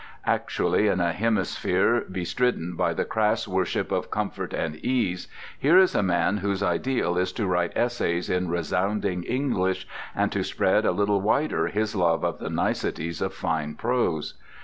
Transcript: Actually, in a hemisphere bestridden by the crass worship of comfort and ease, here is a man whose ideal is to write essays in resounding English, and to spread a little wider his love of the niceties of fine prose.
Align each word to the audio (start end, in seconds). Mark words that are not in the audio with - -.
Actually, 0.25 0.87
in 0.87 0.99
a 0.99 1.11
hemisphere 1.13 2.03
bestridden 2.11 2.75
by 2.75 2.91
the 2.91 3.05
crass 3.05 3.47
worship 3.47 3.91
of 3.91 4.09
comfort 4.09 4.51
and 4.51 4.77
ease, 4.77 5.27
here 5.59 5.77
is 5.77 5.93
a 5.93 6.01
man 6.01 6.37
whose 6.37 6.63
ideal 6.63 7.19
is 7.19 7.31
to 7.31 7.45
write 7.45 7.71
essays 7.77 8.27
in 8.27 8.49
resounding 8.49 9.21
English, 9.21 9.87
and 10.15 10.31
to 10.31 10.43
spread 10.43 10.85
a 10.87 10.91
little 10.91 11.21
wider 11.21 11.67
his 11.67 11.95
love 11.95 12.23
of 12.25 12.39
the 12.39 12.49
niceties 12.49 13.21
of 13.21 13.31
fine 13.31 13.75
prose. 13.75 14.33